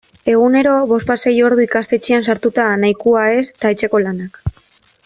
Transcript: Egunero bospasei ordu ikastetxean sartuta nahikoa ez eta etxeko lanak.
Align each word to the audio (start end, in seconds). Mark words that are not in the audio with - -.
Egunero 0.31 0.71
bospasei 0.91 1.33
ordu 1.49 1.63
ikastetxean 1.67 2.27
sartuta 2.31 2.67
nahikoa 2.87 3.31
ez 3.37 3.47
eta 3.55 3.75
etxeko 3.77 4.07
lanak. 4.09 4.43